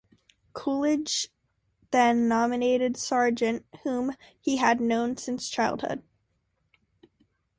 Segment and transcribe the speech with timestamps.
[0.53, 1.27] Coolidge
[1.91, 6.01] then nominated Sargent, whom he had known since childhood.